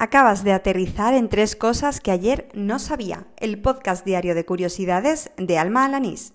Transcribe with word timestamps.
Acabas 0.00 0.44
de 0.44 0.52
aterrizar 0.52 1.12
en 1.12 1.28
tres 1.28 1.56
cosas 1.56 1.98
que 1.98 2.12
ayer 2.12 2.48
no 2.54 2.78
sabía. 2.78 3.26
El 3.36 3.60
podcast 3.60 4.04
diario 4.06 4.36
de 4.36 4.44
curiosidades 4.44 5.32
de 5.36 5.58
Alma 5.58 5.84
Alanís. 5.84 6.34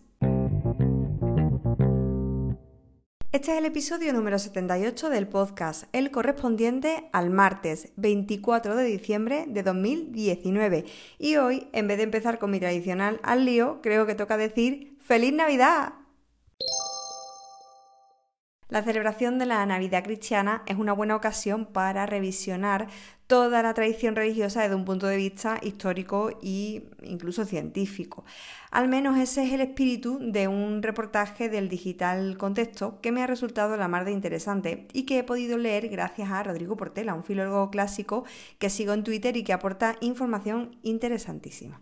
Este 3.31 3.53
es 3.53 3.57
el 3.57 3.63
episodio 3.63 4.11
número 4.11 4.37
78 4.37 5.09
del 5.09 5.29
podcast, 5.29 5.85
el 5.93 6.11
correspondiente 6.11 7.09
al 7.13 7.29
martes 7.29 7.93
24 7.95 8.75
de 8.75 8.83
diciembre 8.83 9.45
de 9.47 9.63
2019. 9.63 10.83
Y 11.17 11.37
hoy, 11.37 11.69
en 11.71 11.87
vez 11.87 11.95
de 11.95 12.03
empezar 12.03 12.39
con 12.39 12.51
mi 12.51 12.59
tradicional 12.59 13.21
al 13.23 13.45
lío, 13.45 13.79
creo 13.81 14.05
que 14.05 14.13
toca 14.13 14.35
decir 14.35 14.97
¡Feliz 14.99 15.31
Navidad! 15.31 16.02
La 18.73 18.81
celebración 18.81 19.37
de 19.37 19.45
la 19.45 19.63
Navidad 19.67 20.03
cristiana 20.03 20.63
es 20.65 20.77
una 20.77 20.93
buena 20.93 21.15
ocasión 21.15 21.67
para 21.67 22.07
revisionar 22.07 22.87
toda 23.27 23.61
la 23.61 23.75
tradición 23.75 24.15
religiosa 24.15 24.63
desde 24.63 24.73
un 24.73 24.83
punto 24.83 25.05
de 25.05 25.15
vista 25.15 25.59
histórico 25.61 26.31
e 26.41 26.81
incluso 27.03 27.45
científico. 27.45 28.25
Al 28.71 28.87
menos 28.87 29.19
ese 29.19 29.43
es 29.43 29.53
el 29.53 29.61
espíritu 29.61 30.17
de 30.19 30.47
un 30.47 30.81
reportaje 30.81 31.49
del 31.49 31.69
Digital 31.69 32.35
Contexto 32.39 32.99
que 32.99 33.11
me 33.11 33.21
ha 33.21 33.27
resultado 33.27 33.77
la 33.77 33.87
más 33.87 34.05
de 34.05 34.11
interesante 34.11 34.87
y 34.91 35.03
que 35.03 35.19
he 35.19 35.23
podido 35.23 35.59
leer 35.59 35.87
gracias 35.89 36.31
a 36.31 36.41
Rodrigo 36.41 36.75
Portela, 36.75 37.13
un 37.13 37.23
filólogo 37.23 37.69
clásico 37.69 38.25
que 38.57 38.71
sigo 38.71 38.93
en 38.93 39.03
Twitter 39.03 39.37
y 39.37 39.43
que 39.43 39.53
aporta 39.53 39.97
información 40.01 40.75
interesantísima. 40.81 41.79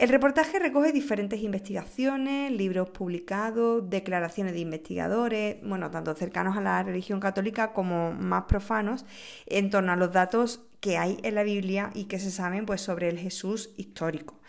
El 0.00 0.08
reportaje 0.08 0.58
recoge 0.58 0.92
diferentes 0.92 1.42
investigaciones, 1.42 2.50
libros 2.50 2.88
publicados, 2.88 3.90
declaraciones 3.90 4.54
de 4.54 4.60
investigadores, 4.60 5.58
bueno, 5.62 5.90
tanto 5.90 6.14
cercanos 6.14 6.56
a 6.56 6.62
la 6.62 6.82
religión 6.82 7.20
católica 7.20 7.74
como 7.74 8.10
más 8.10 8.44
profanos, 8.44 9.04
en 9.44 9.68
torno 9.68 9.92
a 9.92 9.96
los 9.96 10.10
datos 10.10 10.62
que 10.80 10.96
hay 10.96 11.18
en 11.22 11.34
la 11.34 11.42
Biblia 11.42 11.90
y 11.92 12.04
que 12.04 12.18
se 12.18 12.30
saben 12.30 12.64
pues, 12.64 12.80
sobre 12.80 13.10
el 13.10 13.18
Jesús 13.18 13.74
histórico. 13.76 14.40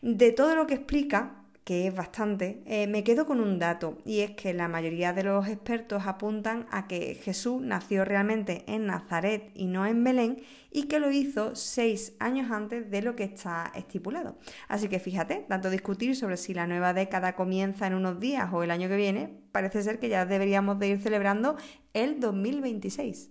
De 0.00 0.32
todo 0.32 0.56
lo 0.56 0.66
que 0.66 0.72
explica, 0.72 1.43
que 1.64 1.86
es 1.86 1.94
bastante, 1.94 2.62
eh, 2.66 2.86
me 2.86 3.02
quedo 3.04 3.24
con 3.24 3.40
un 3.40 3.58
dato, 3.58 3.96
y 4.04 4.20
es 4.20 4.32
que 4.32 4.52
la 4.52 4.68
mayoría 4.68 5.14
de 5.14 5.24
los 5.24 5.48
expertos 5.48 6.06
apuntan 6.06 6.66
a 6.70 6.86
que 6.86 7.14
Jesús 7.14 7.62
nació 7.62 8.04
realmente 8.04 8.64
en 8.66 8.86
Nazaret 8.86 9.50
y 9.54 9.66
no 9.66 9.86
en 9.86 10.04
Belén, 10.04 10.42
y 10.70 10.84
que 10.84 10.98
lo 10.98 11.10
hizo 11.10 11.56
seis 11.56 12.14
años 12.18 12.50
antes 12.50 12.90
de 12.90 13.00
lo 13.00 13.16
que 13.16 13.24
está 13.24 13.72
estipulado. 13.74 14.36
Así 14.68 14.88
que 14.88 14.98
fíjate, 14.98 15.46
tanto 15.48 15.70
discutir 15.70 16.16
sobre 16.16 16.36
si 16.36 16.52
la 16.52 16.66
nueva 16.66 16.92
década 16.92 17.34
comienza 17.34 17.86
en 17.86 17.94
unos 17.94 18.20
días 18.20 18.50
o 18.52 18.62
el 18.62 18.70
año 18.70 18.88
que 18.88 18.96
viene, 18.96 19.40
parece 19.52 19.82
ser 19.82 19.98
que 19.98 20.10
ya 20.10 20.26
deberíamos 20.26 20.78
de 20.78 20.88
ir 20.88 21.00
celebrando 21.00 21.56
el 21.94 22.20
2026. 22.20 23.30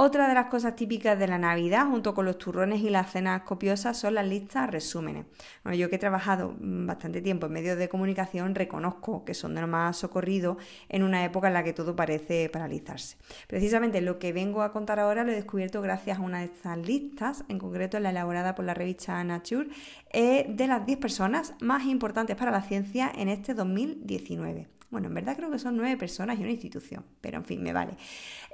Otra 0.00 0.28
de 0.28 0.34
las 0.34 0.46
cosas 0.46 0.76
típicas 0.76 1.18
de 1.18 1.26
la 1.26 1.38
Navidad, 1.38 1.88
junto 1.88 2.14
con 2.14 2.24
los 2.24 2.38
turrones 2.38 2.82
y 2.82 2.88
las 2.88 3.10
cenas 3.10 3.42
copiosas, 3.42 3.96
son 3.96 4.14
las 4.14 4.28
listas 4.28 4.70
resúmenes. 4.70 5.26
Bueno, 5.64 5.76
yo 5.76 5.90
que 5.90 5.96
he 5.96 5.98
trabajado 5.98 6.54
bastante 6.60 7.20
tiempo 7.20 7.46
en 7.46 7.52
medios 7.54 7.76
de 7.76 7.88
comunicación, 7.88 8.54
reconozco 8.54 9.24
que 9.24 9.34
son 9.34 9.56
de 9.56 9.60
lo 9.60 9.66
más 9.66 9.96
socorrido 9.96 10.56
en 10.88 11.02
una 11.02 11.24
época 11.24 11.48
en 11.48 11.54
la 11.54 11.64
que 11.64 11.72
todo 11.72 11.96
parece 11.96 12.48
paralizarse. 12.48 13.16
Precisamente 13.48 14.00
lo 14.00 14.20
que 14.20 14.32
vengo 14.32 14.62
a 14.62 14.70
contar 14.70 15.00
ahora 15.00 15.24
lo 15.24 15.32
he 15.32 15.34
descubierto 15.34 15.82
gracias 15.82 16.18
a 16.18 16.22
una 16.22 16.38
de 16.38 16.44
estas 16.44 16.78
listas, 16.78 17.42
en 17.48 17.58
concreto 17.58 17.98
la 17.98 18.10
elaborada 18.10 18.54
por 18.54 18.66
la 18.66 18.74
revista 18.74 19.24
Nature, 19.24 19.68
eh, 20.12 20.46
de 20.48 20.66
las 20.68 20.86
10 20.86 20.98
personas 21.00 21.54
más 21.60 21.86
importantes 21.86 22.36
para 22.36 22.52
la 22.52 22.62
ciencia 22.62 23.10
en 23.12 23.28
este 23.28 23.52
2019. 23.52 24.77
Bueno, 24.90 25.08
en 25.08 25.14
verdad 25.14 25.36
creo 25.36 25.50
que 25.50 25.58
son 25.58 25.76
nueve 25.76 25.98
personas 25.98 26.38
y 26.38 26.42
una 26.42 26.50
institución, 26.50 27.04
pero 27.20 27.36
en 27.36 27.44
fin, 27.44 27.62
me 27.62 27.74
vale. 27.74 27.92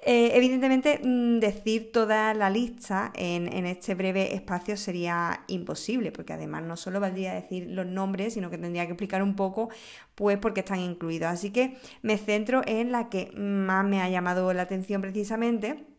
Eh, 0.04 0.32
evidentemente, 0.34 0.98
mm, 1.02 1.38
decir 1.38 1.92
toda 1.92 2.34
la 2.34 2.50
lista 2.50 3.12
en, 3.14 3.46
en, 3.52 3.66
este 3.66 3.94
breve 3.94 4.34
espacio 4.34 4.76
sería 4.76 5.44
imposible, 5.46 6.10
porque 6.10 6.32
además 6.32 6.64
no 6.64 6.76
solo 6.76 6.98
valdría 6.98 7.34
decir 7.34 7.68
los 7.70 7.86
nombres, 7.86 8.34
sino 8.34 8.50
que 8.50 8.58
tendría 8.58 8.84
que 8.86 8.92
explicar 8.92 9.22
un 9.22 9.36
poco, 9.36 9.68
pues, 10.16 10.36
por 10.38 10.54
qué 10.54 10.60
están 10.60 10.80
incluidos. 10.80 11.28
Así 11.28 11.50
que 11.50 11.76
me 12.02 12.18
centro 12.18 12.62
en 12.66 12.90
la 12.90 13.08
que 13.10 13.30
más 13.36 13.84
me 13.86 14.02
ha 14.02 14.08
llamado 14.08 14.52
la 14.52 14.62
atención 14.62 15.00
precisamente 15.02 15.93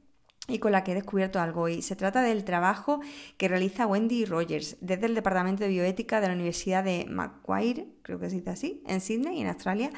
y 0.48 0.60
con 0.60 0.72
la 0.72 0.84
que 0.84 0.92
he 0.92 0.96
descubierto 0.96 1.40
algo 1.40 1.70
y 1.70 1.82
se 1.82 1.96
trata 1.96 2.22
del 2.22 2.44
trabajo 2.44 3.00
que 3.38 3.48
realiza 3.48 3.88
Wendy 3.88 4.26
Rogers 4.26 4.78
desde 4.82 5.08
el 5.08 5.16
Departamento 5.16 5.64
de 5.64 5.70
Bioética 5.70 6.22
de 6.22 6.28
la 6.28 6.34
Universidad 6.34 6.84
de 6.84 7.06
Macquarie, 7.10 7.88
creo 8.04 8.20
que 8.20 8.30
se 8.30 8.38
dice 8.38 8.52
así, 8.52 8.84
en 8.88 9.02
Sydney, 9.02 9.42
en 9.42 9.48
Australia, 9.48 9.92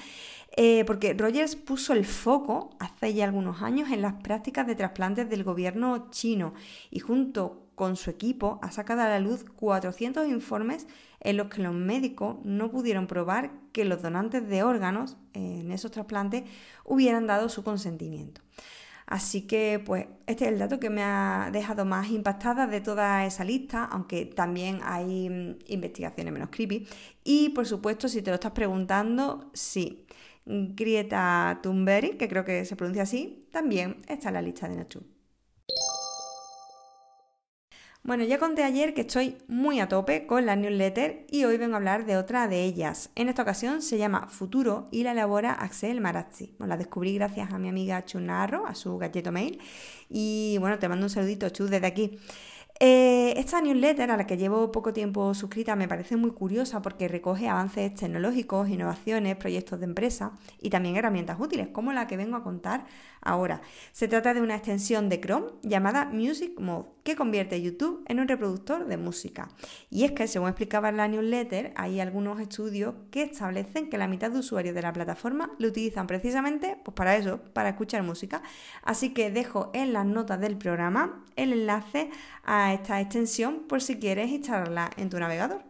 eh, 0.55 0.85
porque 0.85 1.13
Rogers 1.13 1.55
puso 1.55 1.93
el 1.93 2.05
foco 2.05 2.71
hace 2.79 3.13
ya 3.13 3.25
algunos 3.25 3.61
años 3.61 3.91
en 3.91 4.01
las 4.01 4.13
prácticas 4.13 4.65
de 4.65 4.75
trasplantes 4.75 5.29
del 5.29 5.43
gobierno 5.43 6.09
chino 6.11 6.53
y 6.89 6.99
junto 6.99 7.67
con 7.75 7.95
su 7.95 8.09
equipo 8.09 8.59
ha 8.63 8.71
sacado 8.71 9.01
a 9.01 9.09
la 9.09 9.19
luz 9.19 9.45
400 9.55 10.27
informes 10.27 10.87
en 11.19 11.37
los 11.37 11.47
que 11.47 11.61
los 11.61 11.73
médicos 11.73 12.37
no 12.43 12.71
pudieron 12.71 13.05
probar 13.05 13.51
que 13.71 13.85
los 13.85 14.01
donantes 14.01 14.47
de 14.47 14.63
órganos 14.63 15.17
en 15.33 15.71
esos 15.71 15.91
trasplantes 15.91 16.43
hubieran 16.85 17.27
dado 17.27 17.49
su 17.49 17.63
consentimiento. 17.63 18.41
Así 19.07 19.47
que, 19.47 19.81
pues, 19.83 20.05
este 20.27 20.45
es 20.45 20.51
el 20.51 20.59
dato 20.59 20.79
que 20.81 20.89
me 20.89 21.01
ha 21.01 21.49
dejado 21.53 21.85
más 21.85 22.09
impactada 22.11 22.67
de 22.67 22.81
toda 22.81 23.25
esa 23.25 23.45
lista, 23.45 23.85
aunque 23.85 24.25
también 24.25 24.81
hay 24.83 25.29
mm, 25.29 25.59
investigaciones 25.67 26.33
menos 26.33 26.49
creepy. 26.51 26.85
Y, 27.23 27.49
por 27.49 27.65
supuesto, 27.65 28.09
si 28.09 28.21
te 28.21 28.31
lo 28.31 28.35
estás 28.35 28.51
preguntando, 28.51 29.49
sí, 29.53 30.05
Grieta 30.45 31.59
Thunberg, 31.63 32.17
que 32.17 32.27
creo 32.27 32.43
que 32.45 32.65
se 32.65 32.75
pronuncia 32.75 33.03
así, 33.03 33.47
también 33.51 33.97
está 34.09 34.27
en 34.29 34.33
la 34.35 34.41
lista 34.41 34.67
de 34.67 34.75
Nature. 34.75 35.16
Bueno, 38.07 38.23
ya 38.23 38.39
conté 38.39 38.63
ayer 38.63 38.93
que 38.93 39.01
estoy 39.01 39.35
muy 39.49 39.81
a 39.81 39.89
tope 39.89 40.27
con 40.27 40.45
la 40.45 40.55
newsletter 40.55 41.25
y 41.29 41.43
hoy 41.43 41.57
vengo 41.57 41.73
a 41.73 41.75
hablar 41.75 42.05
de 42.05 42.15
otra 42.15 42.47
de 42.47 42.63
ellas. 42.63 43.09
En 43.15 43.27
esta 43.27 43.41
ocasión 43.41 43.81
se 43.81 43.97
llama 43.97 44.29
Futuro 44.29 44.87
y 44.91 45.03
la 45.03 45.11
elabora 45.11 45.51
Axel 45.51 45.99
Marazzi. 45.99 46.55
la 46.57 46.77
descubrí 46.77 47.15
gracias 47.15 47.51
a 47.51 47.59
mi 47.59 47.67
amiga 47.67 48.05
Chunarro, 48.05 48.65
a 48.65 48.75
su 48.75 48.97
galleto 48.97 49.33
mail. 49.33 49.59
Y 50.09 50.55
bueno, 50.61 50.79
te 50.79 50.87
mando 50.87 51.07
un 51.07 51.09
saludito, 51.09 51.49
Chu, 51.49 51.65
desde 51.65 51.85
aquí. 51.85 52.17
Eh, 52.79 53.33
esta 53.37 53.59
newsletter, 53.59 54.11
a 54.11 54.17
la 54.17 54.27
que 54.27 54.37
llevo 54.37 54.71
poco 54.71 54.93
tiempo 54.93 55.33
suscrita, 55.33 55.75
me 55.75 55.87
parece 55.87 56.15
muy 56.15 56.31
curiosa 56.31 56.81
porque 56.81 57.07
recoge 57.07 57.47
avances 57.47 57.95
tecnológicos, 57.95 58.69
innovaciones, 58.69 59.35
proyectos 59.35 59.79
de 59.79 59.85
empresa 59.85 60.33
y 60.61 60.69
también 60.69 60.95
herramientas 60.95 61.37
útiles, 61.39 61.69
como 61.69 61.91
la 61.91 62.05
que 62.05 62.17
vengo 62.17 62.35
a 62.35 62.43
contar 62.43 62.85
ahora. 63.21 63.61
Se 63.93 64.07
trata 64.07 64.35
de 64.35 64.41
una 64.41 64.55
extensión 64.55 65.09
de 65.09 65.19
Chrome 65.19 65.47
llamada 65.63 66.05
Music 66.05 66.59
Mode, 66.59 66.89
que 67.03 67.15
convierte 67.15 67.61
YouTube 67.61 68.03
en 68.07 68.19
un 68.19 68.27
reproductor 68.27 68.85
de 68.85 68.97
música. 68.97 69.49
Y 69.89 70.03
es 70.03 70.11
que, 70.11 70.27
según 70.27 70.49
explicaba 70.49 70.89
en 70.89 70.97
la 70.97 71.07
newsletter, 71.07 71.73
hay 71.75 71.99
algunos 71.99 72.39
estudios 72.39 72.93
que 73.11 73.23
establecen 73.23 73.89
que 73.89 73.97
la 73.97 74.07
mitad 74.07 74.29
de 74.29 74.39
usuarios 74.39 74.75
de 74.75 74.81
la 74.81 74.93
plataforma 74.93 75.51
lo 75.57 75.69
utilizan 75.69 76.05
precisamente 76.05 76.77
pues, 76.83 76.93
para 76.93 77.15
eso, 77.15 77.39
para 77.53 77.69
escuchar 77.69 78.03
música. 78.03 78.43
Así 78.83 79.13
que 79.13 79.31
dejo 79.31 79.71
en 79.73 79.93
las 79.93 80.05
notas 80.05 80.39
del 80.39 80.57
programa 80.57 81.23
el 81.35 81.53
enlace 81.53 82.09
esta 82.73 83.01
extensión 83.01 83.67
por 83.67 83.81
si 83.81 83.97
quieres 83.97 84.29
instalarla 84.29 84.91
en 84.97 85.09
tu 85.09 85.19
navegador. 85.19 85.63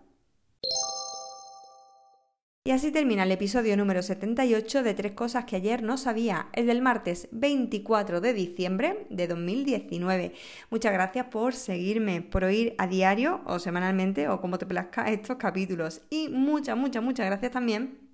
Y 2.67 2.71
así 2.71 2.91
termina 2.91 3.23
el 3.23 3.31
episodio 3.31 3.77
número 3.77 4.01
78 4.01 4.83
de 4.83 4.93
Tres 4.93 5.13
Cosas 5.13 5.45
que 5.45 5.55
ayer 5.55 5.83
no 5.83 5.95
sabía, 5.97 6.49
el 6.51 6.67
del 6.67 6.81
martes 6.81 7.29
24 7.31 8.19
de 8.19 8.33
diciembre 8.33 9.07
de 9.09 9.27
2019. 9.27 10.33
Muchas 10.69 10.91
gracias 10.91 11.27
por 11.27 11.53
seguirme, 11.53 12.21
por 12.21 12.43
oír 12.43 12.75
a 12.77 12.87
diario 12.87 13.39
o 13.45 13.59
semanalmente 13.59 14.27
o 14.27 14.41
como 14.41 14.57
te 14.57 14.65
plazca 14.65 15.09
estos 15.09 15.37
capítulos. 15.37 16.01
Y 16.09 16.27
muchas, 16.27 16.75
muchas, 16.75 17.01
muchas 17.01 17.25
gracias 17.25 17.53
también 17.53 18.06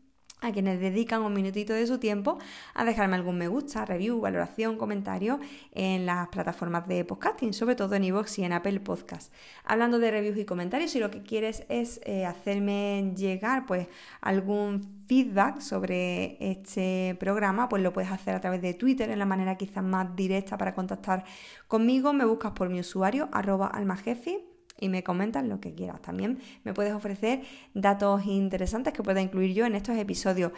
a 0.43 0.51
quienes 0.51 0.79
dedican 0.79 1.21
un 1.21 1.33
minutito 1.33 1.73
de 1.73 1.87
su 1.87 1.97
tiempo 1.97 2.37
a 2.73 2.85
dejarme 2.85 3.15
algún 3.15 3.37
me 3.37 3.47
gusta, 3.47 3.85
review, 3.85 4.19
valoración, 4.19 4.77
comentario 4.77 5.39
en 5.71 6.05
las 6.05 6.27
plataformas 6.27 6.88
de 6.88 7.06
podcasting, 7.06 7.53
sobre 7.53 7.75
todo 7.75 7.95
en 7.95 8.03
iVoox 8.03 8.39
y 8.39 8.44
en 8.44 8.53
Apple 8.53 8.79
Podcast. 8.81 9.33
Hablando 9.63 10.00
de 10.00 10.12
reviews 10.12 10.38
y 10.38 10.45
comentarios, 10.45 10.91
si 10.91 11.00
lo 11.00 11.09
que 11.09 11.23
quieres 11.23 11.63
es 11.69 12.01
eh, 12.06 12.25
hacerme 12.25 13.13
llegar 13.15 13.65
pues 13.65 13.88
algún 14.21 15.03
feedback 15.07 15.62
sobre 15.62 16.38
este 16.39 17.15
programa, 17.19 17.69
pues 17.69 17.81
lo 17.81 17.94
puedes 17.94 18.12
hacer 18.12 18.35
a 18.35 18.41
través 18.41 18.62
de 18.62 18.73
Twitter 18.73 19.09
en 19.09 19.19
la 19.19 19.25
manera 19.25 19.57
quizás 19.57 19.83
más 19.83 20.15
directa 20.15 20.57
para 20.57 20.75
contactar 20.75 21.23
conmigo. 21.68 22.13
Me 22.13 22.25
buscas 22.25 22.51
por 22.51 22.69
mi 22.69 22.79
usuario, 22.79 23.29
arroba 23.31 23.68
almajefi 23.68 24.52
y 24.83 24.89
me 24.89 25.01
comentas 25.01 25.45
lo 25.45 25.59
que 25.59 25.74
quieras. 25.74 26.01
También 26.01 26.39
me 26.63 26.74
puedes 26.74 26.94
ofrecer 26.94 27.41
datos 27.74 28.25
interesantes 28.25 28.94
que 28.94 29.01
pueda 29.01 29.21
incluir 29.21 29.53
yo 29.53 29.65
en 29.65 29.75
estos 29.75 29.97
episodios. 29.97 30.51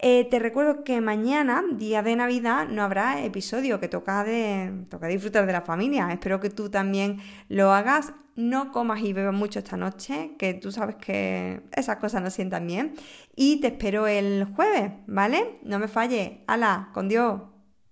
Eh, 0.00 0.26
te 0.28 0.38
recuerdo 0.40 0.82
que 0.82 1.00
mañana, 1.00 1.62
día 1.72 2.02
de 2.02 2.16
Navidad, 2.16 2.66
no 2.68 2.82
habrá 2.82 3.24
episodio, 3.24 3.78
que 3.78 3.88
toca, 3.88 4.24
de, 4.24 4.84
toca 4.90 5.06
disfrutar 5.06 5.46
de 5.46 5.52
la 5.52 5.62
familia. 5.62 6.12
Espero 6.12 6.40
que 6.40 6.50
tú 6.50 6.68
también 6.70 7.18
lo 7.48 7.72
hagas. 7.72 8.12
No 8.34 8.70
comas 8.70 9.00
y 9.00 9.12
bebas 9.12 9.34
mucho 9.34 9.58
esta 9.58 9.76
noche, 9.76 10.32
que 10.38 10.54
tú 10.54 10.70
sabes 10.70 10.94
que 10.96 11.60
esas 11.72 11.96
cosas 11.96 12.22
no 12.22 12.30
sientan 12.30 12.66
bien. 12.66 12.94
Y 13.34 13.60
te 13.60 13.68
espero 13.68 14.06
el 14.06 14.44
jueves, 14.54 14.92
¿vale? 15.06 15.58
No 15.62 15.78
me 15.78 15.88
falles. 15.88 16.38
¡Hala! 16.46 16.90
¡Con 16.94 17.08
Dios! 17.08 17.57